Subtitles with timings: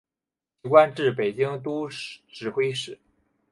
[0.63, 2.97] 其官至北京都指挥使。